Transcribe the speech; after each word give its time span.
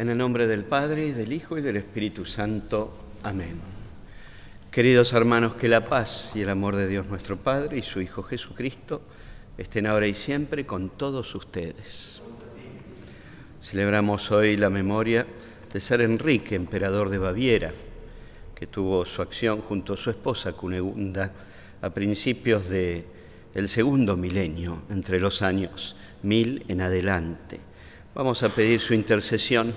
del 0.00 0.64
Padre, 0.64 1.12
del 1.12 1.30
Hijo, 1.30 1.58
y 1.58 1.60
del 1.60 1.76
Espíritu 1.76 2.24
Santo. 2.24 2.90
Amén. 3.22 3.60
Queridos 4.70 5.12
hermanos, 5.12 5.56
que 5.56 5.68
la 5.68 5.90
paz 5.90 6.32
y 6.34 6.40
el 6.40 6.48
amor 6.48 6.74
de 6.74 6.88
Dios 6.88 7.06
nuestro 7.06 7.36
Padre 7.36 7.76
y 7.76 7.82
su 7.82 8.00
Hijo 8.00 8.22
Jesucristo 8.22 9.02
estén 9.58 9.86
ahora 9.86 10.06
y 10.06 10.14
siempre 10.14 10.64
con 10.64 10.88
todos 10.88 11.34
ustedes. 11.34 12.22
Celebramos 13.62 14.30
hoy 14.30 14.56
la 14.56 14.70
memoria 14.70 15.26
de 15.70 15.80
Ser 15.80 16.00
Enrique, 16.00 16.54
emperador 16.54 17.10
de 17.10 17.18
Baviera, 17.18 17.72
que 18.54 18.66
tuvo 18.66 19.04
su 19.04 19.20
acción 19.20 19.60
junto 19.60 19.92
a 19.92 19.98
su 19.98 20.08
esposa 20.08 20.52
Cunegunda 20.52 21.30
a 21.82 21.90
principios 21.90 22.70
del 22.70 23.04
segundo 23.66 24.16
milenio, 24.16 24.80
entre 24.88 25.20
los 25.20 25.42
años 25.42 25.94
mil 26.22 26.64
en 26.68 26.80
adelante. 26.80 27.60
Vamos 28.14 28.42
a 28.42 28.48
pedir 28.48 28.80
su 28.80 28.94
intercesión 28.94 29.72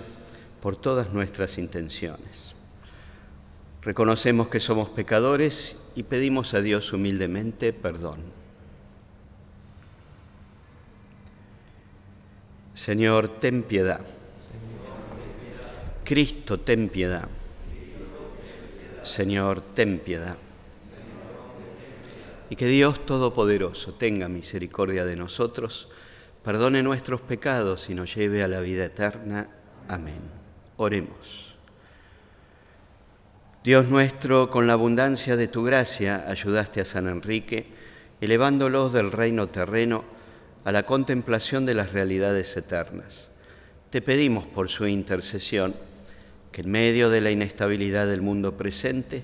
por 0.64 0.78
todas 0.78 1.12
nuestras 1.12 1.58
intenciones. 1.58 2.54
Reconocemos 3.82 4.48
que 4.48 4.62
somos 4.62 4.90
pecadores 4.90 5.78
y 5.94 6.04
pedimos 6.04 6.54
a 6.54 6.62
Dios 6.62 6.94
humildemente 6.94 7.74
perdón. 7.74 8.22
Señor, 12.74 13.28
ten 13.28 13.64
piedad. 13.64 14.00
Cristo, 16.06 16.58
ten 16.62 16.88
piedad. 16.88 17.28
Señor, 19.02 19.60
ten 19.60 20.00
piedad. 20.00 20.38
Y 22.50 22.56
que 22.56 22.68
Dios 22.68 23.06
Todopoderoso 23.06 23.96
tenga 23.96 24.30
misericordia 24.30 25.04
de 25.04 25.18
nosotros 25.18 25.90
perdone 26.42 26.82
nuestros 26.84 27.20
pecados 27.20 27.90
y 27.90 27.96
nos 27.96 28.16
lleve 28.16 28.44
a 28.44 28.48
la 28.48 28.62
vida 28.62 28.86
eterna. 28.86 29.50
Amén. 29.90 30.43
Dios 33.64 33.88
nuestro, 33.88 34.50
con 34.50 34.68
la 34.68 34.74
abundancia 34.74 35.38
de 35.38 35.48
tu 35.48 35.64
gracia, 35.64 36.26
ayudaste 36.28 36.82
a 36.82 36.86
San 36.86 37.08
Enrique, 37.08 37.68
elevándolos 38.20 38.92
del 38.92 39.12
reino 39.12 39.48
terreno 39.48 40.04
a 40.66 40.72
la 40.72 40.84
contemplación 40.84 41.66
de 41.66 41.74
las 41.74 41.94
realidades 41.94 42.58
eternas. 42.58 43.30
Te 43.90 44.02
pedimos 44.02 44.46
por 44.46 44.70
su 44.70 44.88
intercesión 44.88 45.76
que 46.52 46.62
en 46.62 46.72
medio 46.72 47.10
de 47.10 47.22
la 47.22 47.32
inestabilidad 47.32 48.08
del 48.08 48.22
mundo 48.22 48.56
presente, 48.58 49.24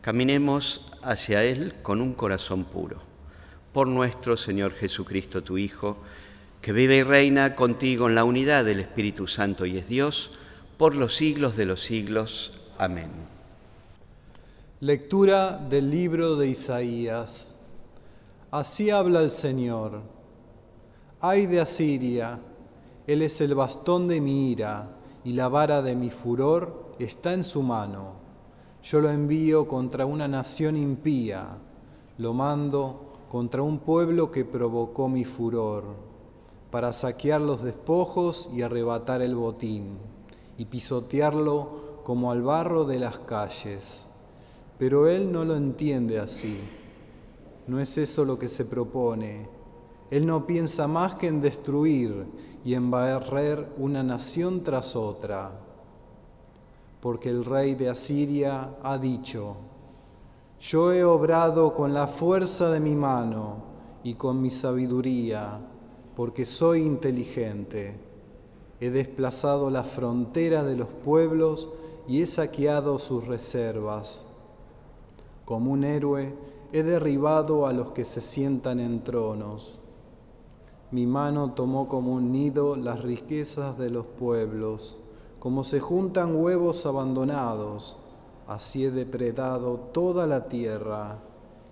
caminemos 0.00 0.90
hacia 1.02 1.44
Él 1.44 1.74
con 1.82 2.00
un 2.00 2.14
corazón 2.14 2.64
puro. 2.64 3.02
Por 3.72 3.88
nuestro 3.88 4.36
Señor 4.36 4.74
Jesucristo, 4.74 5.42
tu 5.42 5.56
Hijo, 5.56 6.02
que 6.60 6.72
vive 6.72 6.96
y 6.96 7.02
reina 7.02 7.54
contigo 7.54 8.08
en 8.08 8.14
la 8.14 8.24
unidad 8.24 8.64
del 8.64 8.80
Espíritu 8.80 9.26
Santo 9.26 9.66
y 9.66 9.78
es 9.78 9.88
Dios, 9.88 10.30
por 10.76 10.94
los 10.94 11.16
siglos 11.16 11.56
de 11.56 11.66
los 11.66 11.82
siglos. 11.82 12.52
Amén. 12.78 13.10
Lectura 14.80 15.58
del 15.58 15.90
libro 15.90 16.36
de 16.36 16.48
Isaías. 16.48 17.54
Así 18.50 18.90
habla 18.90 19.20
el 19.20 19.30
Señor. 19.30 20.02
Ay 21.20 21.46
de 21.46 21.60
Asiria, 21.60 22.38
Él 23.06 23.22
es 23.22 23.40
el 23.40 23.54
bastón 23.54 24.08
de 24.08 24.20
mi 24.20 24.50
ira 24.50 24.90
y 25.24 25.32
la 25.32 25.48
vara 25.48 25.80
de 25.80 25.96
mi 25.96 26.10
furor 26.10 26.94
está 26.98 27.32
en 27.32 27.44
su 27.44 27.62
mano. 27.62 28.14
Yo 28.82 29.00
lo 29.00 29.10
envío 29.10 29.66
contra 29.66 30.04
una 30.04 30.28
nación 30.28 30.76
impía, 30.76 31.56
lo 32.18 32.34
mando 32.34 33.14
contra 33.30 33.62
un 33.62 33.78
pueblo 33.78 34.30
que 34.30 34.44
provocó 34.44 35.08
mi 35.08 35.24
furor 35.24 35.84
para 36.70 36.92
saquear 36.92 37.40
los 37.40 37.62
despojos 37.62 38.50
y 38.52 38.62
arrebatar 38.62 39.22
el 39.22 39.34
botín, 39.34 39.96
y 40.58 40.66
pisotearlo 40.66 42.02
como 42.04 42.30
al 42.30 42.42
barro 42.42 42.84
de 42.84 42.98
las 42.98 43.18
calles. 43.20 44.04
Pero 44.78 45.08
él 45.08 45.32
no 45.32 45.44
lo 45.44 45.56
entiende 45.56 46.18
así. 46.18 46.58
No 47.66 47.80
es 47.80 47.96
eso 47.98 48.24
lo 48.24 48.38
que 48.38 48.48
se 48.48 48.64
propone. 48.64 49.48
Él 50.10 50.26
no 50.26 50.46
piensa 50.46 50.86
más 50.86 51.14
que 51.14 51.28
en 51.28 51.40
destruir 51.40 52.26
y 52.64 52.74
en 52.74 52.90
barrer 52.90 53.72
una 53.78 54.02
nación 54.02 54.62
tras 54.62 54.96
otra. 54.96 55.50
Porque 57.00 57.30
el 57.30 57.44
rey 57.44 57.74
de 57.74 57.90
Asiria 57.90 58.76
ha 58.82 58.98
dicho, 58.98 59.56
yo 60.60 60.92
he 60.92 61.04
obrado 61.04 61.74
con 61.74 61.92
la 61.94 62.06
fuerza 62.06 62.70
de 62.70 62.80
mi 62.80 62.94
mano 62.94 63.56
y 64.02 64.14
con 64.14 64.40
mi 64.40 64.50
sabiduría 64.50 65.60
porque 66.14 66.46
soy 66.46 66.82
inteligente. 66.82 67.96
He 68.80 68.90
desplazado 68.90 69.70
la 69.70 69.84
frontera 69.84 70.64
de 70.64 70.76
los 70.76 70.88
pueblos 70.88 71.68
y 72.08 72.22
he 72.22 72.26
saqueado 72.26 72.98
sus 72.98 73.26
reservas. 73.26 74.24
Como 75.44 75.72
un 75.72 75.84
héroe 75.84 76.34
he 76.72 76.82
derribado 76.82 77.66
a 77.66 77.72
los 77.72 77.92
que 77.92 78.04
se 78.04 78.20
sientan 78.20 78.80
en 78.80 79.04
tronos. 79.04 79.78
Mi 80.90 81.06
mano 81.06 81.52
tomó 81.52 81.88
como 81.88 82.12
un 82.12 82.32
nido 82.32 82.76
las 82.76 83.02
riquezas 83.02 83.78
de 83.78 83.90
los 83.90 84.06
pueblos, 84.06 84.96
como 85.38 85.64
se 85.64 85.80
juntan 85.80 86.36
huevos 86.36 86.86
abandonados, 86.86 87.98
así 88.46 88.84
he 88.84 88.90
depredado 88.90 89.76
toda 89.92 90.26
la 90.26 90.48
tierra, 90.48 91.18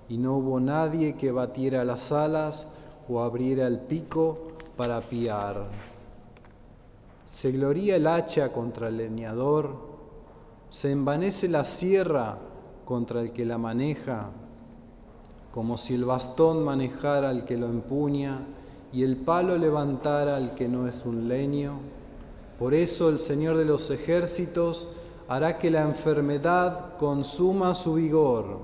y 0.09 0.19
no 0.19 0.37
hubo 0.37 0.61
nadie 0.61 1.15
que 1.15 1.33
batiera 1.33 1.84
las 1.84 2.13
alas 2.13 2.67
o 3.09 3.21
abriera 3.23 3.67
el 3.67 3.79
pico 3.79 4.39
para 4.77 5.01
piar. 5.01 5.91
Se 7.32 7.50
gloría 7.50 7.97
el 7.97 8.06
hacha 8.09 8.53
contra 8.53 8.88
el 8.88 8.98
leñador, 8.98 9.75
se 10.69 10.93
envanece 10.93 11.48
la 11.48 11.65
sierra 11.65 12.37
contra 12.84 13.22
el 13.22 13.32
que 13.32 13.47
la 13.47 13.56
maneja, 13.56 14.28
como 15.50 15.78
si 15.78 15.94
el 15.94 16.04
bastón 16.04 16.62
manejara 16.62 17.31
al 17.31 17.47
que 17.47 17.56
lo 17.56 17.69
empuña 17.69 18.41
y 18.92 19.03
el 19.03 19.16
palo 19.16 19.56
levantara 19.56 20.37
al 20.37 20.54
que 20.54 20.69
no 20.69 20.87
es 20.87 21.06
un 21.06 21.26
leño. 21.26 21.78
Por 22.59 22.75
eso 22.75 23.09
el 23.09 23.19
Señor 23.19 23.56
de 23.56 23.65
los 23.65 23.91
ejércitos 23.91 24.94
hará 25.26 25.56
que 25.56 25.71
la 25.71 25.81
enfermedad 25.81 26.98
consuma 26.98 27.75
su 27.75 27.94
vigor 27.94 28.59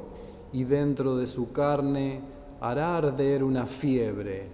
y 0.52 0.64
dentro 0.64 1.16
de 1.16 1.26
su 1.26 1.52
carne 1.52 2.20
hará 2.60 2.98
arder 2.98 3.44
una 3.44 3.66
fiebre 3.66 4.50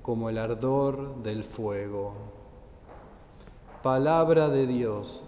como 0.00 0.30
el 0.30 0.38
ardor 0.38 1.22
del 1.22 1.44
fuego. 1.44 2.31
Palabra 3.82 4.48
de 4.48 4.66
Dios. 4.68 5.24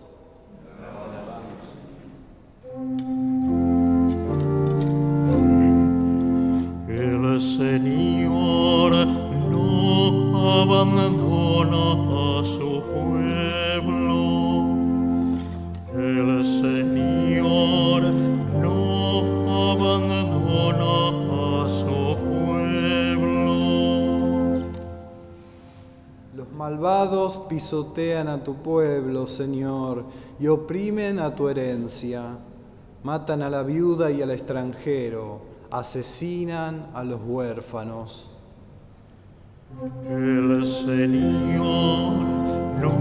El 6.88 7.40
Señor 7.40 9.06
no 9.50 10.62
abandona 10.62 11.24
pisotean 27.75 28.29
a 28.29 28.38
tu 28.44 28.55
pueblo, 28.55 29.26
Señor, 29.26 30.05
y 30.38 30.47
oprimen 30.47 31.19
a 31.19 31.35
tu 31.35 31.49
herencia. 31.49 32.38
Matan 33.03 33.43
a 33.43 33.50
la 33.50 33.65
viuda 33.65 34.12
y 34.12 34.23
al 34.23 34.31
extranjero, 34.31 35.41
asesinan 35.73 36.91
a 36.94 37.03
los 37.03 37.21
huérfanos. 37.26 38.31
El 40.09 40.65
Señor 40.65 42.15
no 42.81 42.93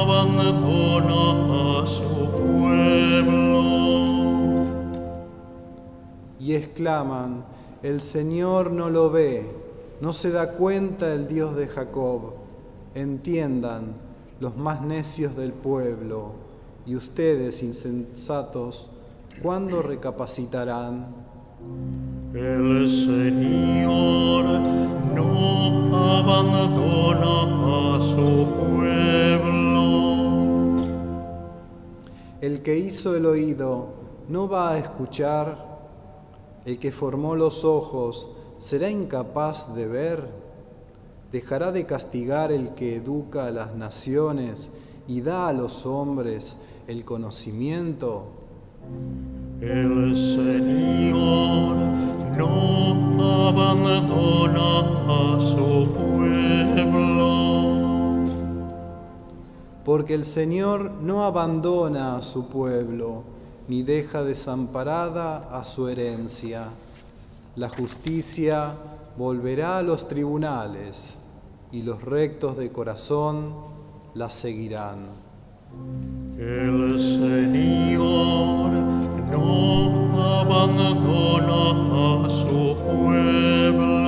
abandona 0.00 1.82
a 1.82 1.86
su 1.86 2.30
pueblo. 2.30 3.52
y 6.40 6.54
exclaman, 6.54 7.44
el 7.84 8.00
Señor 8.00 8.72
no 8.72 8.90
lo 8.90 9.10
ve, 9.10 9.48
no 10.00 10.12
se 10.12 10.32
da 10.32 10.54
cuenta 10.54 11.12
el 11.12 11.28
Dios 11.28 11.54
de 11.54 11.68
Jacob. 11.68 12.41
Entiendan 12.94 13.94
los 14.38 14.54
más 14.56 14.82
necios 14.82 15.34
del 15.34 15.52
pueblo, 15.52 16.32
y 16.84 16.94
ustedes, 16.94 17.62
insensatos, 17.62 18.90
¿cuándo 19.42 19.80
recapacitarán? 19.80 21.06
El 22.34 22.90
Señor 22.90 24.44
no 25.14 25.96
abandona 26.18 27.96
a 27.96 28.00
su 28.00 28.46
pueblo. 28.68 29.62
El 32.42 32.60
que 32.62 32.76
hizo 32.76 33.16
el 33.16 33.24
oído 33.24 33.88
no 34.28 34.48
va 34.48 34.72
a 34.72 34.78
escuchar, 34.78 35.80
el 36.66 36.78
que 36.78 36.92
formó 36.92 37.36
los 37.36 37.64
ojos 37.64 38.28
será 38.58 38.90
incapaz 38.90 39.74
de 39.74 39.86
ver, 39.86 40.41
dejará 41.32 41.72
de 41.72 41.86
castigar 41.86 42.52
el 42.52 42.74
que 42.74 42.96
educa 42.96 43.46
a 43.46 43.50
las 43.50 43.74
naciones 43.74 44.68
y 45.08 45.22
da 45.22 45.48
a 45.48 45.52
los 45.52 45.86
hombres 45.86 46.56
el 46.86 47.04
conocimiento? 47.04 48.26
El 49.60 50.16
Señor 50.16 51.76
no 52.36 53.48
abandona 53.48 54.80
a 55.36 55.40
su 55.40 55.88
pueblo. 55.92 56.12
Porque 59.84 60.14
el 60.14 60.26
Señor 60.26 60.90
no 61.00 61.24
abandona 61.24 62.16
a 62.16 62.22
su 62.22 62.48
pueblo, 62.48 63.24
ni 63.68 63.82
deja 63.82 64.22
desamparada 64.22 65.48
a 65.50 65.64
su 65.64 65.88
herencia. 65.88 66.68
La 67.56 67.68
justicia 67.68 68.74
volverá 69.16 69.78
a 69.78 69.82
los 69.82 70.08
tribunales, 70.08 71.18
y 71.72 71.82
los 71.82 72.02
rectos 72.02 72.58
de 72.58 72.70
corazón 72.70 73.54
la 74.14 74.30
seguirán. 74.30 75.06
El 76.38 77.00
Señor 77.00 78.70
no 79.30 80.40
abandona 80.40 82.26
a 82.26 82.30
su 82.30 82.76
pueblo. 82.76 84.01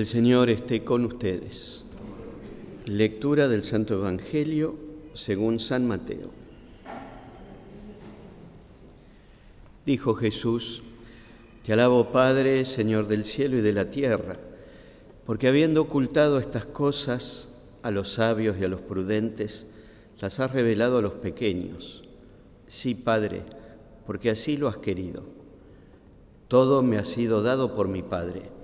El 0.00 0.06
Señor 0.06 0.48
esté 0.48 0.82
con 0.82 1.04
ustedes. 1.04 1.84
Lectura 2.86 3.48
del 3.48 3.62
Santo 3.62 3.92
Evangelio 3.92 4.74
según 5.12 5.60
San 5.60 5.86
Mateo. 5.86 6.30
Dijo 9.84 10.14
Jesús, 10.14 10.82
Te 11.66 11.74
alabo 11.74 12.12
Padre, 12.12 12.64
Señor 12.64 13.08
del 13.08 13.26
cielo 13.26 13.58
y 13.58 13.60
de 13.60 13.74
la 13.74 13.90
tierra, 13.90 14.38
porque 15.26 15.48
habiendo 15.48 15.82
ocultado 15.82 16.38
estas 16.38 16.64
cosas 16.64 17.60
a 17.82 17.90
los 17.90 18.14
sabios 18.14 18.56
y 18.58 18.64
a 18.64 18.68
los 18.68 18.80
prudentes, 18.80 19.66
las 20.18 20.40
has 20.40 20.50
revelado 20.52 20.96
a 20.96 21.02
los 21.02 21.12
pequeños. 21.12 22.04
Sí, 22.68 22.94
Padre, 22.94 23.42
porque 24.06 24.30
así 24.30 24.56
lo 24.56 24.66
has 24.66 24.78
querido. 24.78 25.24
Todo 26.48 26.82
me 26.82 26.96
ha 26.96 27.04
sido 27.04 27.42
dado 27.42 27.76
por 27.76 27.86
mi 27.86 28.02
Padre, 28.02 28.59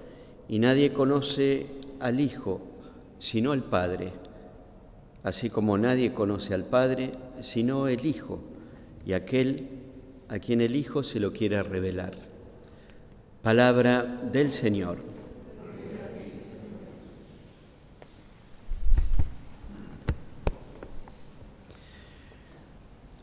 y 0.48 0.58
nadie 0.58 0.92
conoce 0.92 1.66
al 2.00 2.20
Hijo 2.20 2.60
sino 3.18 3.52
al 3.52 3.64
Padre, 3.64 4.12
así 5.22 5.50
como 5.50 5.78
nadie 5.78 6.12
conoce 6.12 6.54
al 6.54 6.64
Padre 6.64 7.12
sino 7.40 7.88
el 7.88 8.04
Hijo, 8.04 8.40
y 9.04 9.12
aquel 9.12 9.68
a 10.28 10.38
quien 10.38 10.60
el 10.60 10.76
Hijo 10.76 11.02
se 11.02 11.20
lo 11.20 11.32
quiera 11.32 11.62
revelar. 11.62 12.12
Palabra 13.42 14.02
del 14.02 14.50
Señor. 14.50 14.98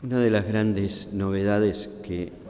Una 0.02 0.20
de 0.20 0.30
las 0.30 0.46
grandes 0.46 1.14
novedades 1.14 1.90
que 2.04 2.43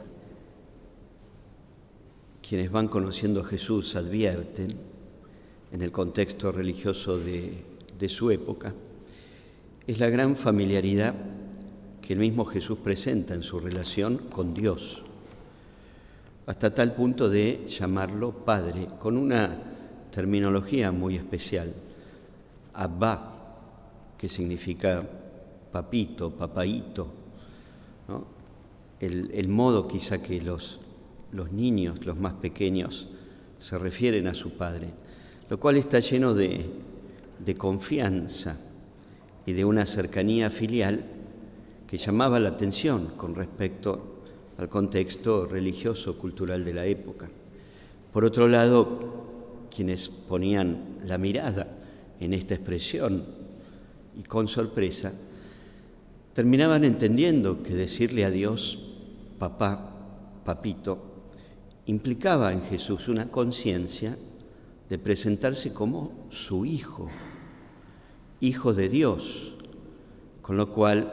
quienes 2.46 2.70
van 2.70 2.88
conociendo 2.88 3.40
a 3.40 3.44
Jesús 3.44 3.96
advierten 3.96 4.76
en 5.72 5.80
el 5.80 5.90
contexto 5.90 6.52
religioso 6.52 7.18
de, 7.18 7.64
su 8.06 8.30
época 8.30 8.74
es 9.86 9.98
la 9.98 10.10
gran 10.10 10.36
familiaridad 10.36 11.14
que 12.02 12.12
el 12.12 12.18
mismo 12.18 12.44
Jesús 12.44 12.76
presenta 12.84 13.32
en 13.32 13.42
su 13.42 13.60
relación 13.60 14.18
con 14.30 14.52
Dios, 14.52 15.00
hasta 16.44 16.74
tal 16.74 16.94
punto 16.94 17.30
de 17.30 17.64
llamarlo 17.66 18.32
Padre, 18.32 18.88
con 18.98 19.16
una 19.16 19.56
terminología 20.10 20.92
muy 20.92 21.16
especial, 21.16 21.72
Abba, 22.74 23.32
que 24.18 24.28
significa 24.28 25.02
papito, 25.72 26.34
el, 29.00 29.30
el 29.32 29.48
modo 29.48 29.88
quizá 29.88 30.22
que 30.22 30.42
los, 30.42 30.78
los 31.34 31.52
niños, 31.52 32.04
los 32.06 32.16
más 32.16 32.34
pequeños, 32.34 33.08
se 33.58 33.76
refieren 33.76 34.26
a 34.26 34.34
su 34.34 34.50
Padre, 34.50 34.88
lo 35.50 35.58
cual 35.58 35.76
está 35.76 35.98
lleno 36.00 36.34
de, 36.34 36.70
confianza 37.58 38.60
y 39.44 39.52
de 39.52 39.64
una 39.64 39.84
cercanía 39.84 40.48
filial 40.48 41.04
que 41.86 41.98
llamaba 41.98 42.40
la 42.40 42.50
atención 42.50 43.12
con 43.16 43.34
respecto 43.34 44.22
al 44.56 44.68
contexto 44.68 45.46
religioso 45.46 46.16
cultural 46.16 46.64
de 46.64 46.74
la 46.74 46.86
época. 46.86 47.28
Por 48.12 48.24
otro 48.24 48.48
lado, 48.48 49.68
quienes 49.74 50.08
ponían 50.08 50.98
la 51.04 51.18
mirada 51.18 51.66
en 52.20 52.32
esta 52.32 52.54
expresión 52.54 53.24
y 54.16 54.22
con 54.22 54.46
sorpresa, 54.46 55.12
terminaban 56.32 56.84
entendiendo 56.84 57.62
que 57.62 57.74
decirle 57.74 58.24
a 58.24 58.30
Dios, 58.30 58.78
papá, 59.38 59.90
papito, 60.44 61.13
implicaba 61.86 62.52
en 62.52 62.62
Jesús 62.62 63.08
una 63.08 63.30
conciencia 63.30 64.16
de 64.88 64.98
presentarse 64.98 65.72
como 65.72 66.12
su 66.30 66.64
hijo, 66.64 67.08
hijo 68.40 68.74
de 68.74 68.88
Dios, 68.88 69.54
con 70.40 70.56
lo 70.56 70.70
cual 70.70 71.12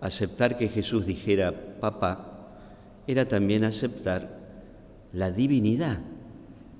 aceptar 0.00 0.56
que 0.56 0.68
Jesús 0.68 1.06
dijera 1.06 1.80
papá 1.80 2.28
era 3.06 3.26
también 3.26 3.64
aceptar 3.64 4.38
la 5.12 5.30
divinidad 5.30 5.98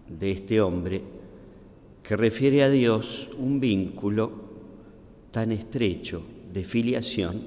de 0.09 0.31
este 0.31 0.61
hombre 0.61 1.03
que 2.03 2.17
refiere 2.17 2.63
a 2.63 2.71
Dios 2.71 3.29
un 3.39 3.61
vínculo 3.61 4.33
tan 5.31 5.53
estrecho 5.53 6.23
de 6.53 6.65
filiación 6.65 7.43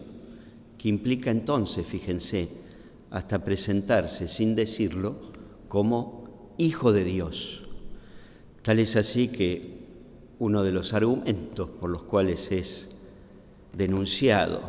que 0.78 0.90
implica 0.90 1.32
entonces, 1.32 1.86
fíjense, 1.86 2.50
hasta 3.12 3.44
presentarse 3.44 4.28
sin 4.28 4.56
decirlo 4.56 5.31
como 5.72 6.54
hijo 6.58 6.92
de 6.92 7.06
Dios. 7.06 7.62
Tal 8.62 8.80
es 8.80 8.98
así 8.98 9.30
que 9.30 9.80
uno 10.38 10.64
de 10.64 10.74
los 10.74 10.94
argumentos 10.94 11.70
por 11.70 11.90
los 11.90 12.04
cuales 12.04 12.52
es 12.52 12.98
denunciado 13.72 14.60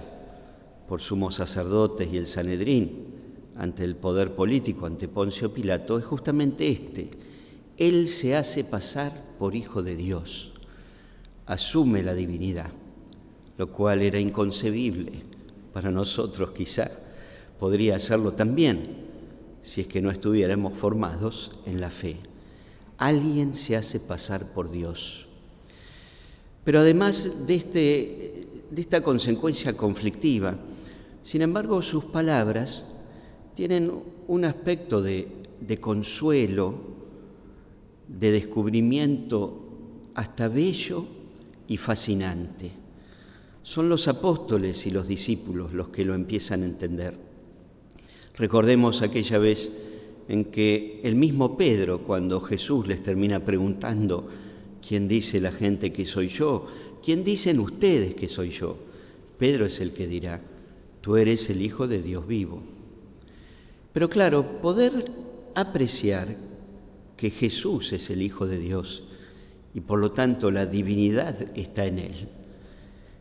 por 0.86 1.00
sumos 1.00 1.34
sacerdotes 1.34 2.08
y 2.12 2.18
el 2.18 2.28
Sanedrín 2.28 3.06
ante 3.56 3.82
el 3.82 3.96
poder 3.96 4.36
político, 4.36 4.86
ante 4.86 5.08
Poncio 5.08 5.52
Pilato, 5.52 5.98
es 5.98 6.04
justamente 6.04 6.70
este. 6.70 7.10
Él 7.76 8.06
se 8.06 8.36
hace 8.36 8.62
pasar 8.62 9.12
por 9.40 9.56
hijo 9.56 9.82
de 9.82 9.96
Dios, 9.96 10.52
asume 11.46 12.04
la 12.04 12.14
divinidad, 12.14 12.70
lo 13.58 13.72
cual 13.72 14.02
era 14.02 14.20
inconcebible 14.20 15.10
para 15.72 15.90
nosotros 15.90 16.52
quizá, 16.52 16.92
podría 17.58 17.96
hacerlo 17.96 18.34
también 18.34 19.02
si 19.62 19.82
es 19.82 19.86
que 19.86 20.02
no 20.02 20.10
estuviéramos 20.10 20.76
formados 20.76 21.52
en 21.66 21.80
la 21.80 21.90
fe. 21.90 22.16
Alguien 22.98 23.54
se 23.54 23.76
hace 23.76 24.00
pasar 24.00 24.52
por 24.52 24.70
Dios. 24.70 25.26
Pero 26.64 26.80
además 26.80 27.46
de, 27.46 27.54
este, 27.54 28.46
de 28.70 28.80
esta 28.80 29.02
consecuencia 29.02 29.76
conflictiva, 29.76 30.56
sin 31.22 31.42
embargo, 31.42 31.82
sus 31.82 32.04
palabras 32.04 32.86
tienen 33.54 33.92
un 34.28 34.44
aspecto 34.44 35.02
de, 35.02 35.28
de, 35.60 35.78
consuelo, 35.78 36.74
de 38.08 38.30
descubrimiento 38.32 39.58
hasta 40.14 40.48
bello 40.48 41.06
y 41.68 41.76
fascinante. 41.76 42.72
Son 43.62 43.88
los 43.88 44.08
apóstoles 44.08 44.86
y 44.86 44.90
los 44.90 45.06
discípulos 45.06 45.72
los 45.72 45.88
que 45.88 46.04
lo 46.04 46.14
empiezan 46.14 46.62
a 46.62 46.66
entender. 46.66 47.31
Recordemos 48.42 49.02
aquella 49.02 49.38
vez 49.38 49.70
en 50.26 50.46
que 50.46 51.00
el 51.04 51.14
mismo 51.14 51.56
Pedro, 51.56 52.00
cuando 52.00 52.40
Jesús 52.40 52.88
les 52.88 53.00
termina 53.00 53.38
preguntando, 53.38 54.28
¿quién 54.84 55.06
dice 55.06 55.40
la 55.40 55.52
gente 55.52 55.92
que 55.92 56.04
soy 56.04 56.26
yo? 56.26 56.66
¿Quién 57.04 57.22
dicen 57.22 57.60
ustedes 57.60 58.16
que 58.16 58.26
soy 58.26 58.50
yo? 58.50 58.76
Pedro 59.38 59.64
es 59.64 59.78
el 59.78 59.92
que 59.92 60.08
dirá, 60.08 60.40
tú 61.00 61.16
eres 61.16 61.50
el 61.50 61.62
Hijo 61.62 61.86
de 61.86 62.02
Dios 62.02 62.26
vivo. 62.26 62.64
Pero 63.92 64.10
claro, 64.10 64.60
poder 64.60 65.12
apreciar 65.54 66.36
que 67.16 67.30
Jesús 67.30 67.92
es 67.92 68.10
el 68.10 68.22
Hijo 68.22 68.48
de 68.48 68.58
Dios 68.58 69.04
y 69.72 69.82
por 69.82 70.00
lo 70.00 70.10
tanto 70.10 70.50
la 70.50 70.66
divinidad 70.66 71.56
está 71.56 71.86
en 71.86 72.00
él. 72.00 72.28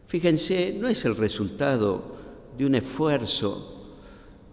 Fíjense, 0.07 0.75
no 0.79 0.87
es 0.87 1.05
el 1.05 1.15
resultado 1.15 2.15
de 2.57 2.65
un 2.65 2.73
esfuerzo, 2.73 3.80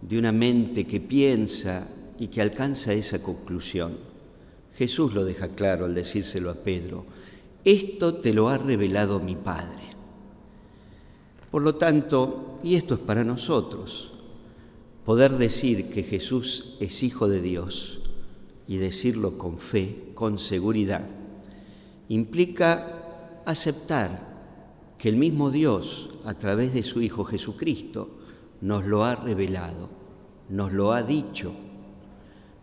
de 0.01 0.17
una 0.17 0.31
mente 0.31 0.85
que 0.85 0.99
piensa 0.99 1.87
y 2.19 2.27
que 2.27 2.41
alcanza 2.41 2.93
esa 2.93 3.21
conclusión. 3.21 3.97
Jesús 4.77 5.13
lo 5.13 5.25
deja 5.25 5.49
claro 5.49 5.85
al 5.85 5.95
decírselo 5.95 6.49
a 6.49 6.55
Pedro, 6.55 7.05
esto 7.65 8.15
te 8.15 8.33
lo 8.33 8.49
ha 8.49 8.57
revelado 8.57 9.19
mi 9.19 9.35
Padre. 9.35 9.81
Por 11.51 11.63
lo 11.63 11.75
tanto, 11.75 12.57
y 12.63 12.75
esto 12.75 12.93
es 12.93 12.99
para 12.99 13.23
nosotros, 13.23 14.11
poder 15.05 15.33
decir 15.33 15.89
que 15.89 16.03
Jesús 16.03 16.75
es 16.79 17.03
Hijo 17.03 17.27
de 17.27 17.41
Dios 17.41 18.01
y 18.67 18.77
decirlo 18.77 19.37
con 19.37 19.57
fe, 19.57 20.11
con 20.13 20.37
seguridad, 20.37 21.07
implica 22.07 23.41
aceptar 23.45 24.29
que 24.97 25.09
el 25.09 25.15
mismo 25.15 25.49
Dios, 25.49 26.11
a 26.23 26.35
través 26.35 26.73
de 26.73 26.83
su 26.83 27.01
Hijo 27.01 27.23
Jesucristo, 27.23 28.18
nos 28.61 28.85
lo 28.85 29.05
ha 29.05 29.15
revelado, 29.15 29.89
nos 30.49 30.71
lo 30.73 30.91
ha 30.91 31.03
dicho. 31.03 31.53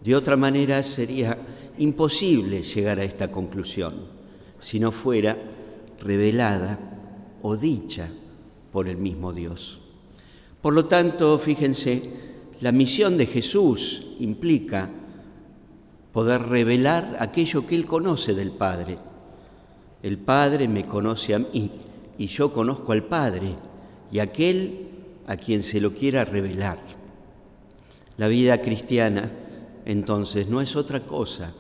De 0.03 0.15
otra 0.15 0.37
manera 0.37 0.83
sería 0.83 1.37
imposible 1.79 2.63
llegar 2.63 2.99
a 2.99 3.05
esta 3.05 3.31
conclusión 3.31 4.07
si 4.59 4.81
no 4.81 4.93
fuera 4.93 5.37
revelada 6.01 6.79
o 7.43 7.57
dicha 7.57 8.09
por 8.73 8.89
el 8.89 8.97
mismo 8.97 9.33
Dios. 9.33 9.81
Por 10.61 10.75
lo 10.75 10.87
tanto, 10.87 11.39
fíjense, 11.39 12.13
la 12.61 12.73
misión 12.73 13.17
de 13.17 13.27
Jesús 13.27 14.03
implica 14.19 14.91
poder 16.13 16.43
revelar 16.43 17.17
aquello 17.21 17.67
que 17.67 17.75
Él 17.75 17.85
conoce 17.85 18.35
del 18.35 18.51
Padre. 18.51 18.99
El 20.03 20.19
Padre 20.19 20.67
me 20.67 20.87
conoce 20.87 21.35
a 21.35 21.39
mí 21.39 21.71
y 22.19 22.27
yo 22.27 22.53
conozco 22.53 22.93
al 22.93 23.05
Padre 23.05 23.55
y 24.11 24.19
aquel 24.19 24.86
a 25.27 25.37
quien 25.37 25.63
se 25.63 25.81
lo 25.81 25.93
quiera 25.93 26.25
revelar. 26.25 26.79
La 28.17 28.29
vida 28.29 28.61
cristiana, 28.63 29.31
entonces, 29.85 30.49
no 30.49 30.61
es 30.61 30.75
otra 30.77 31.01
cosa 31.01 31.53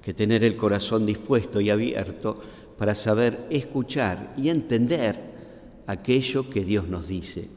que 0.00 0.14
tener 0.14 0.44
el 0.44 0.56
corazón 0.56 1.04
dispuesto 1.04 1.60
y 1.60 1.70
abierto 1.70 2.40
para 2.78 2.94
saber 2.94 3.46
escuchar 3.50 4.34
y 4.36 4.50
entender 4.50 5.18
aquello 5.86 6.48
que 6.48 6.64
Dios 6.64 6.88
nos 6.88 7.08
dice, 7.08 7.48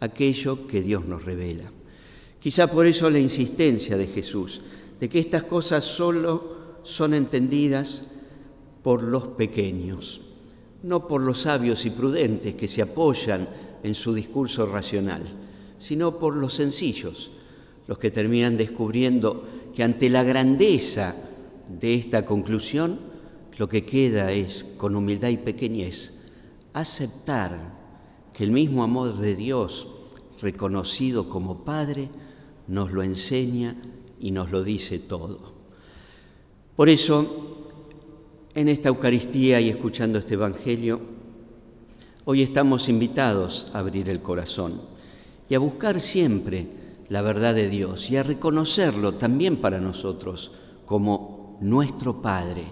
aquello 0.00 0.66
que 0.66 0.82
Dios 0.82 1.04
nos 1.04 1.24
revela. 1.24 1.70
Quizá 2.40 2.70
por 2.70 2.86
eso 2.86 3.10
la 3.10 3.18
insistencia 3.18 3.96
de 3.96 4.06
Jesús, 4.06 4.60
de 4.98 5.08
que 5.08 5.18
estas 5.18 5.44
cosas 5.44 5.84
solo 5.84 6.80
son 6.82 7.14
entendidas 7.14 8.10
por 8.82 9.02
los 9.02 9.28
pequeños, 9.28 10.20
no 10.82 11.06
por 11.06 11.20
los 11.20 11.42
sabios 11.42 11.84
y 11.84 11.90
prudentes 11.90 12.54
que 12.54 12.68
se 12.68 12.82
apoyan 12.82 13.48
en 13.82 13.94
su 13.94 14.14
discurso 14.14 14.66
racional, 14.66 15.22
sino 15.78 16.18
por 16.18 16.36
los 16.36 16.54
sencillos, 16.54 17.30
los 17.86 17.98
que 17.98 18.10
terminan 18.10 18.56
descubriendo 18.56 19.44
que 19.74 19.82
ante 19.82 20.08
la 20.08 20.22
grandeza 20.22 21.16
de 21.68 21.94
esta 21.94 22.24
conclusión, 22.24 23.00
lo 23.58 23.68
que 23.68 23.84
queda 23.84 24.32
es, 24.32 24.64
con 24.76 24.96
humildad 24.96 25.28
y 25.28 25.36
pequeñez, 25.36 26.20
aceptar 26.72 27.80
que 28.32 28.44
el 28.44 28.50
mismo 28.50 28.82
amor 28.82 29.16
de 29.18 29.34
Dios, 29.34 29.88
reconocido 30.40 31.28
como 31.28 31.64
Padre, 31.64 32.08
nos 32.66 32.92
lo 32.92 33.02
enseña 33.02 33.76
y 34.20 34.30
nos 34.30 34.50
lo 34.50 34.62
dice 34.62 34.98
todo. 34.98 35.52
Por 36.76 36.88
eso, 36.88 37.68
en 38.54 38.68
esta 38.68 38.88
Eucaristía 38.88 39.60
y 39.60 39.68
escuchando 39.68 40.18
este 40.18 40.34
Evangelio, 40.34 41.00
hoy 42.24 42.42
estamos 42.42 42.88
invitados 42.88 43.66
a 43.72 43.80
abrir 43.80 44.08
el 44.08 44.20
corazón 44.20 44.80
y 45.48 45.54
a 45.54 45.58
buscar 45.58 46.00
siempre 46.00 46.68
la 47.08 47.20
verdad 47.20 47.54
de 47.54 47.68
Dios 47.68 48.10
y 48.10 48.16
a 48.16 48.22
reconocerlo 48.22 49.14
también 49.14 49.56
para 49.56 49.80
nosotros 49.80 50.52
como 50.86 51.58
nuestro 51.60 52.22
Padre 52.22 52.64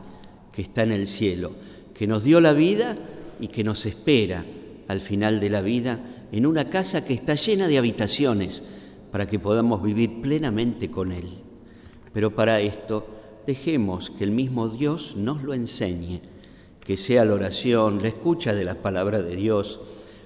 que 0.53 0.63
está 0.63 0.85
en 0.85 0.93
el 0.93 1.07
cielo, 1.07 1.51
que 1.95 2.07
nos 2.07 2.23
dio 2.23 2.41
la 2.41 2.53
vida 2.53 2.97
y 3.41 3.49
que 3.49 3.65
nos 3.65 3.87
espera 3.87 4.45
al 4.87 5.01
final 5.01 5.41
de 5.41 5.51
la 5.51 5.63
vida 5.63 5.99
en 6.31 6.47
una 6.47 6.71
casa 6.71 7.05
que 7.05 7.15
está 7.15 7.35
llena 7.35 7.67
de 7.67 7.79
habitaciones 7.79 8.63
para 9.11 9.27
que 9.27 9.41
podamos 9.41 9.83
vivir 9.83 10.21
plenamente 10.23 10.91
con 10.91 11.11
Él. 11.11 11.29
Pero 12.13 12.35
para 12.35 12.61
esto 12.61 13.07
dejemos 13.47 14.11
que 14.11 14.23
el 14.25 14.31
mismo 14.31 14.69
Dios 14.69 15.15
nos 15.17 15.43
lo 15.43 15.55
enseñe, 15.55 16.21
que 16.91 16.97
sea 16.97 17.25
la 17.25 17.35
oración, 17.35 18.03
la 18.03 18.09
escucha 18.09 18.53
de 18.53 18.65
la 18.65 18.75
palabra 18.75 19.23
de 19.23 19.37
Dios, 19.37 19.79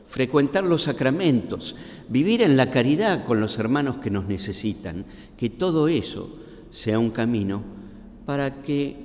frecuentar 0.09 0.65
los 0.65 0.85
sacramentos, 0.85 1.77
vivir 2.09 2.41
en 2.41 2.57
la 2.57 2.71
caridad 2.71 3.27
con 3.27 3.39
los 3.39 3.59
hermanos 3.59 3.99
que 3.99 4.09
nos 4.09 4.29
necesitan, 4.29 5.05
que 5.37 5.51
todo 5.51 5.89
eso 5.89 6.39
sea 6.71 6.99
un 6.99 7.11
camino 7.11 7.63
para 8.25 8.63
que 8.63 8.97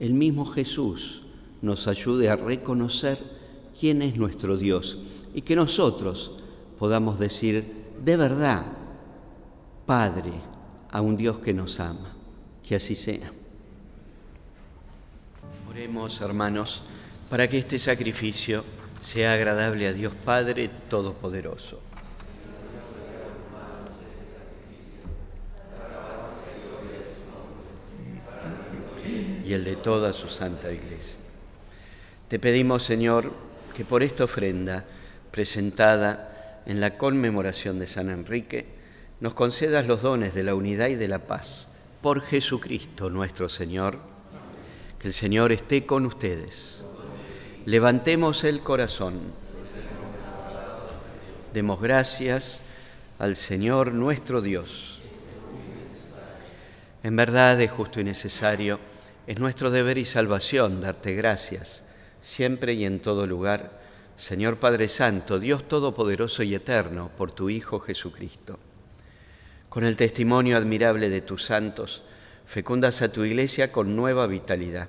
el 0.00 0.14
mismo 0.14 0.46
Jesús 0.46 1.22
nos 1.62 1.86
ayude 1.86 2.28
a 2.28 2.34
reconocer 2.34 3.18
quién 3.78 4.02
es 4.02 4.16
nuestro 4.16 4.56
Dios 4.56 4.98
y 5.32 5.42
que 5.42 5.54
nosotros 5.54 6.32
podamos 6.76 7.20
decir 7.20 7.84
de 8.04 8.16
verdad, 8.16 8.66
Padre, 9.86 10.32
a 10.90 11.00
un 11.00 11.16
Dios 11.16 11.38
que 11.38 11.54
nos 11.54 11.78
ama. 11.78 12.16
Que 12.64 12.74
así 12.74 12.96
sea. 12.96 13.30
Oremos, 15.70 16.20
hermanos, 16.20 16.82
para 17.30 17.48
que 17.48 17.58
este 17.58 17.78
sacrificio 17.78 18.64
sea 19.00 19.34
agradable 19.34 19.88
a 19.88 19.92
Dios 19.92 20.12
Padre 20.24 20.70
Todopoderoso. 20.88 21.80
y 29.46 29.52
el 29.52 29.64
de 29.64 29.76
toda 29.76 30.12
su 30.12 30.28
santa 30.28 30.72
iglesia. 30.72 31.18
Te 32.26 32.40
pedimos, 32.40 32.82
Señor, 32.82 33.30
que 33.76 33.84
por 33.84 34.02
esta 34.02 34.24
ofrenda 34.24 34.84
presentada 35.30 36.62
en 36.66 36.80
la 36.80 36.98
conmemoración 36.98 37.78
de 37.78 37.86
San 37.86 38.10
Enrique, 38.10 38.66
nos 39.20 39.34
concedas 39.34 39.86
los 39.86 40.02
dones 40.02 40.34
de 40.34 40.42
la 40.42 40.56
unidad 40.56 40.88
y 40.88 40.96
de 40.96 41.06
la 41.06 41.20
paz. 41.20 41.68
Por 42.02 42.22
Jesucristo 42.22 43.08
nuestro 43.08 43.48
Señor, 43.48 44.00
que 44.98 45.06
el 45.06 45.14
Señor 45.14 45.52
esté 45.52 45.86
con 45.86 46.06
ustedes. 46.06 46.82
Levantemos 47.66 48.44
el 48.44 48.60
corazón. 48.60 49.18
Demos 51.52 51.80
gracias 51.80 52.62
al 53.18 53.34
Señor 53.34 53.90
nuestro 53.90 54.40
Dios. 54.40 55.00
En 57.02 57.16
verdad 57.16 57.60
es 57.60 57.72
justo 57.72 57.98
y 58.00 58.04
necesario 58.04 58.78
es 59.26 59.40
nuestro 59.40 59.72
deber 59.72 59.98
y 59.98 60.04
salvación 60.04 60.80
darte 60.80 61.14
gracias, 61.16 61.82
siempre 62.20 62.74
y 62.74 62.84
en 62.84 63.00
todo 63.00 63.26
lugar, 63.26 63.80
Señor 64.16 64.58
Padre 64.58 64.86
Santo, 64.86 65.40
Dios 65.40 65.66
Todopoderoso 65.66 66.44
y 66.44 66.54
Eterno, 66.54 67.10
por 67.18 67.32
tu 67.32 67.50
Hijo 67.50 67.80
Jesucristo. 67.80 68.60
Con 69.68 69.84
el 69.84 69.96
testimonio 69.96 70.56
admirable 70.56 71.08
de 71.08 71.20
tus 71.20 71.44
santos, 71.44 72.04
fecundas 72.46 73.02
a 73.02 73.10
tu 73.10 73.24
iglesia 73.24 73.72
con 73.72 73.96
nueva 73.96 74.28
vitalidad 74.28 74.86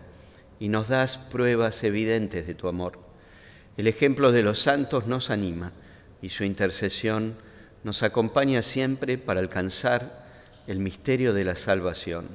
y 0.59 0.69
nos 0.69 0.87
das 0.87 1.17
pruebas 1.17 1.83
evidentes 1.83 2.47
de 2.47 2.55
tu 2.55 2.67
amor. 2.67 2.99
El 3.77 3.87
ejemplo 3.87 4.31
de 4.31 4.43
los 4.43 4.59
santos 4.59 5.07
nos 5.07 5.29
anima 5.29 5.71
y 6.21 6.29
su 6.29 6.43
intercesión 6.43 7.35
nos 7.83 8.03
acompaña 8.03 8.61
siempre 8.61 9.17
para 9.17 9.39
alcanzar 9.39 10.25
el 10.67 10.79
misterio 10.79 11.33
de 11.33 11.45
la 11.45 11.55
salvación. 11.55 12.27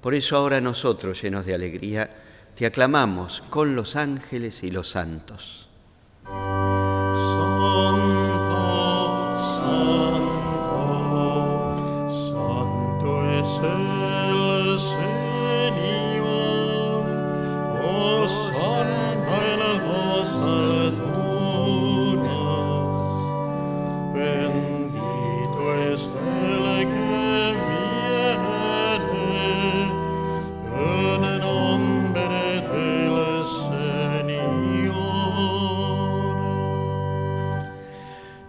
Por 0.00 0.14
eso 0.14 0.36
ahora 0.36 0.60
nosotros, 0.60 1.20
llenos 1.22 1.46
de 1.46 1.54
alegría, 1.54 2.10
te 2.54 2.66
aclamamos 2.66 3.42
con 3.50 3.74
los 3.74 3.96
ángeles 3.96 4.62
y 4.62 4.70
los 4.70 4.90
santos. 4.90 5.67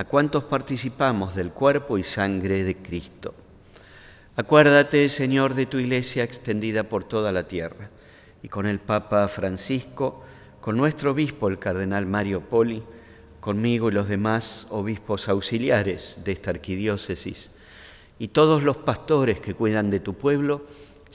a 0.00 0.04
cuantos 0.04 0.44
participamos 0.44 1.34
del 1.34 1.52
cuerpo 1.52 1.98
y 1.98 2.02
sangre 2.02 2.64
de 2.64 2.74
Cristo. 2.74 3.34
Acuérdate, 4.34 5.06
Señor, 5.10 5.52
de 5.52 5.66
tu 5.66 5.76
iglesia 5.76 6.24
extendida 6.24 6.84
por 6.84 7.04
toda 7.04 7.32
la 7.32 7.46
tierra, 7.46 7.90
y 8.42 8.48
con 8.48 8.64
el 8.64 8.78
Papa 8.78 9.28
Francisco, 9.28 10.24
con 10.62 10.78
nuestro 10.78 11.10
obispo, 11.10 11.48
el 11.48 11.58
cardenal 11.58 12.06
Mario 12.06 12.40
Poli, 12.40 12.82
conmigo 13.40 13.90
y 13.90 13.92
los 13.92 14.08
demás 14.08 14.66
obispos 14.70 15.28
auxiliares 15.28 16.20
de 16.24 16.32
esta 16.32 16.48
arquidiócesis, 16.48 17.50
y 18.18 18.28
todos 18.28 18.62
los 18.62 18.78
pastores 18.78 19.38
que 19.38 19.52
cuidan 19.52 19.90
de 19.90 20.00
tu 20.00 20.14
pueblo, 20.14 20.64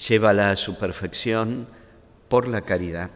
llévala 0.08 0.52
a 0.52 0.56
su 0.56 0.78
perfección 0.78 1.66
por 2.30 2.48
la 2.48 2.62
caridad. 2.62 3.10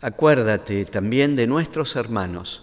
Acuérdate 0.00 0.84
también 0.84 1.34
de 1.34 1.48
nuestros 1.48 1.96
hermanos, 1.96 2.62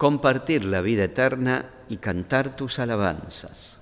compartir 0.00 0.64
la 0.64 0.80
vida 0.80 1.04
eterna 1.04 1.66
y 1.90 1.98
cantar 1.98 2.56
tus 2.56 2.78
alabanzas. 2.78 3.80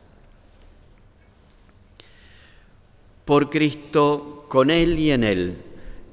Por 3.25 3.51
Cristo, 3.51 4.47
con 4.49 4.71
Él 4.71 4.99
y 4.99 5.13
en 5.13 5.23
Él, 5.23 5.59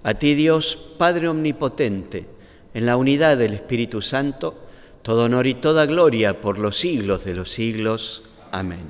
a 0.04 0.14
ti 0.14 0.36
Dios, 0.36 0.76
Padre 1.00 1.28
Omnipotente, 1.28 2.28
en 2.76 2.86
la 2.86 2.98
unidad 2.98 3.36
del 3.36 3.56
Espíritu 3.56 4.04
Santo, 4.04 4.68
todo 5.02 5.24
honor 5.24 5.48
y 5.48 5.56
toda 5.56 5.88
gloria 5.88 6.40
por 6.40 6.60
los 6.60 6.78
siglos 6.78 7.26
de 7.26 7.34
los 7.34 7.50
siglos. 7.50 8.22
Amén. 8.52 8.88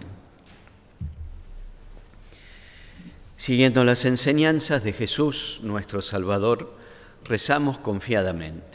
Siguiendo 3.37 3.85
las 3.85 4.03
enseñanzas 4.03 4.83
de 4.83 4.91
Jesús, 4.91 5.61
nuestro 5.63 6.01
Salvador, 6.01 6.73
rezamos 7.23 7.77
confiadamente. 7.77 8.74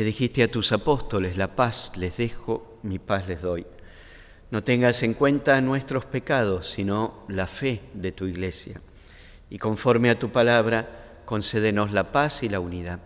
que 0.00 0.04
dijiste 0.04 0.42
a 0.42 0.50
tus 0.50 0.72
apóstoles, 0.72 1.36
la 1.36 1.54
paz 1.54 1.92
les 1.98 2.16
dejo, 2.16 2.78
mi 2.84 2.98
paz 2.98 3.28
les 3.28 3.42
doy. 3.42 3.66
No 4.50 4.62
tengas 4.62 5.02
en 5.02 5.12
cuenta 5.12 5.60
nuestros 5.60 6.06
pecados, 6.06 6.70
sino 6.70 7.24
la 7.28 7.46
fe 7.46 7.82
de 7.92 8.10
tu 8.10 8.24
iglesia. 8.24 8.80
Y 9.50 9.58
conforme 9.58 10.08
a 10.08 10.18
tu 10.18 10.30
palabra, 10.30 11.20
concédenos 11.26 11.92
la 11.92 12.12
paz 12.12 12.42
y 12.42 12.48
la 12.48 12.60
unidad. 12.60 13.00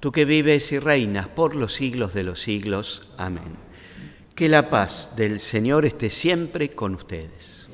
Tú 0.00 0.10
que 0.10 0.24
vives 0.24 0.72
y 0.72 0.80
reinas 0.80 1.28
por 1.28 1.54
los 1.54 1.74
siglos 1.74 2.14
de 2.14 2.24
los 2.24 2.40
siglos. 2.40 3.12
Amén. 3.16 3.54
Que 4.34 4.48
la 4.48 4.70
paz 4.70 5.12
del 5.14 5.38
Señor 5.38 5.84
esté 5.84 6.10
siempre 6.10 6.70
con 6.70 6.96
ustedes. 6.96 7.68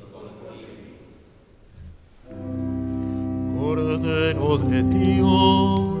Cordero 3.57 4.57
de 4.59 4.83
Dios 4.83 6.00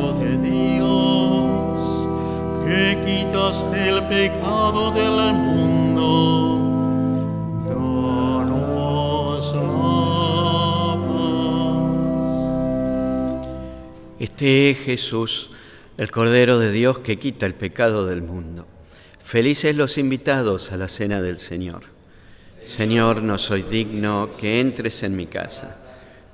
pecado 4.11 4.91
del 4.91 5.33
mundo, 5.33 6.67
danos 7.65 9.53
paz. 11.07 12.27
Este 14.19 14.71
es 14.71 14.79
Jesús, 14.79 15.51
el 15.97 16.11
Cordero 16.11 16.59
de 16.59 16.73
Dios 16.73 16.99
que 16.99 17.17
quita 17.17 17.45
el 17.45 17.53
pecado 17.53 18.05
del 18.05 18.21
mundo. 18.21 18.67
Felices 19.23 19.77
los 19.77 19.97
invitados 19.97 20.73
a 20.73 20.77
la 20.77 20.89
cena 20.89 21.21
del 21.21 21.39
Señor. 21.39 21.83
Señor, 22.65 23.23
no 23.23 23.37
soy 23.37 23.61
digno 23.61 24.31
que 24.37 24.59
entres 24.59 25.03
en 25.03 25.15
mi 25.15 25.27
casa 25.27 25.77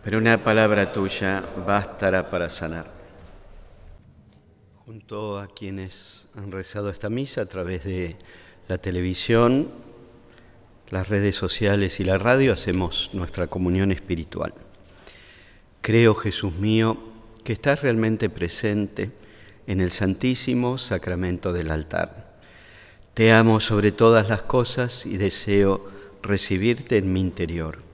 pero 0.08 0.20
una 0.20 0.42
palabra 0.42 0.94
tuya 0.94 1.44
bastará 1.66 2.30
para 2.30 2.50
sanar. 2.50 2.97
Junto 4.88 5.38
a 5.38 5.47
quienes 5.47 6.28
han 6.34 6.50
rezado 6.50 6.89
esta 6.89 7.10
misa 7.10 7.41
a 7.41 7.45
través 7.45 7.84
de 7.84 8.15
la 8.69 8.78
televisión, 8.78 9.67
las 10.89 11.10
redes 11.10 11.36
sociales 11.36 12.00
y 12.00 12.06
la 12.06 12.17
radio, 12.17 12.54
hacemos 12.54 13.10
nuestra 13.12 13.47
comunión 13.47 13.91
espiritual. 13.91 14.54
Creo, 15.82 16.15
Jesús 16.15 16.56
mío, 16.56 16.97
que 17.43 17.52
estás 17.52 17.82
realmente 17.82 18.30
presente 18.30 19.12
en 19.67 19.82
el 19.82 19.91
santísimo 19.91 20.78
sacramento 20.78 21.52
del 21.52 21.69
altar. 21.69 22.39
Te 23.13 23.34
amo 23.34 23.60
sobre 23.60 23.91
todas 23.91 24.30
las 24.30 24.43
cosas 24.43 25.06
y 25.06 25.17
deseo 25.17 25.86
recibirte 26.23 26.95
en 26.95 27.12
mi 27.12 27.19
interior 27.19 27.86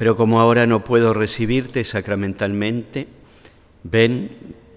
pero 0.00 0.16
como 0.16 0.40
ahora 0.40 0.66
no 0.66 0.82
puedo 0.82 1.12
recibirte 1.12 1.84
sacramentalmente, 1.84 3.06
ven 3.82 4.30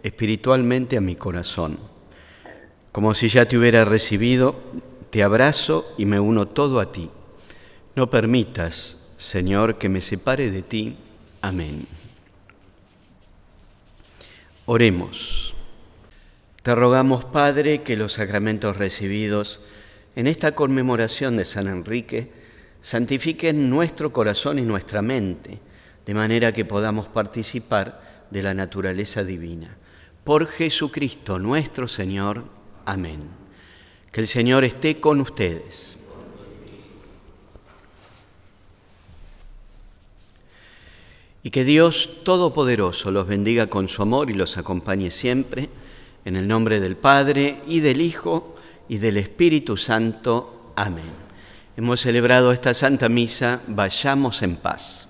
espiritualmente 0.04 0.98
a 0.98 1.02
mi 1.02 1.16
corazón. 1.16 1.80
Como 2.92 3.16
si 3.16 3.30
ya 3.30 3.48
te 3.48 3.58
hubiera 3.58 3.86
recibido, 3.86 4.56
te 5.10 5.24
abrazo 5.24 5.92
y 5.98 6.06
me 6.06 6.20
uno 6.20 6.48
todo 6.48 6.80
a 6.80 6.92
ti. 6.92 7.10
No 7.96 8.10
permitas, 8.10 9.08
Señor, 9.18 9.78
que 9.78 9.90
me 9.90 10.02
separe 10.02 10.52
de 10.52 10.62
ti. 10.62 10.98
Amén. 11.42 11.88
Oremos. 14.66 15.54
Te 16.62 16.76
rogamos, 16.76 17.26
Padre, 17.26 17.82
que 17.82 17.98
los 17.98 18.14
sacramentos 18.14 18.78
recibidos 18.78 19.60
en 20.16 20.28
esta 20.28 20.54
conmemoración 20.54 21.38
de 21.38 21.46
San 21.46 21.68
Enrique, 21.68 22.32
santifiquen 22.82 23.70
nuestro 23.70 24.14
corazón 24.14 24.60
y 24.60 24.62
nuestra 24.62 25.02
mente, 25.02 25.60
de 26.06 26.14
manera 26.14 26.52
que 26.52 26.66
podamos 26.66 27.08
participar 27.08 28.28
de 28.30 28.44
la 28.44 28.54
naturaleza 28.54 29.24
divina. 29.24 29.78
Por 30.24 30.48
Jesucristo 30.48 31.38
nuestro 31.40 31.88
Señor. 31.88 32.46
Amén. 32.86 33.22
Que 34.12 34.22
el 34.22 34.28
Señor 34.28 34.64
esté 34.64 35.00
con 35.00 35.20
ustedes. 35.20 35.98
Y 41.44 41.50
que 41.50 41.66
Dios 41.66 42.10
Todopoderoso 42.24 43.12
los 43.12 43.28
bendiga 43.28 43.68
con 43.68 43.90
su 43.90 44.02
amor 44.02 44.30
y 44.30 44.34
los 44.34 44.58
acompañe 44.58 45.12
siempre, 45.12 45.70
en 46.24 46.38
el 46.38 46.48
nombre 46.48 46.80
del 46.80 46.96
Padre 46.96 47.60
y 47.68 47.82
del 47.82 48.00
Hijo 48.00 48.56
y 48.88 48.98
del 48.98 49.18
Espíritu 49.18 49.76
Santo. 49.76 50.72
Amén. 50.78 51.12
Hemos 51.76 52.00
celebrado 52.00 52.54
esta 52.54 52.74
Santa 52.74 53.10
Misa, 53.10 53.62
vayamos 53.68 54.42
en 54.42 54.56
paz. 54.56 55.10